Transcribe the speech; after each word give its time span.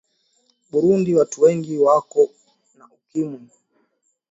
Burundi 0.71 1.15
watu 1.15 1.41
wengi 1.41 1.77
weko 1.77 2.29
na 2.77 2.85
ukimwi 2.85 3.49